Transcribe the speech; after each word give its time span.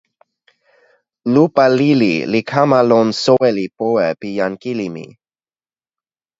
lupa 1.33 1.65
lili 1.77 2.13
li 2.31 2.41
kama 2.51 2.79
lon 2.89 3.07
soweli 3.23 3.65
powe 3.77 4.07
pi 4.19 4.27
jan 4.37 4.53
kili 4.61 4.87
mi. 4.95 5.05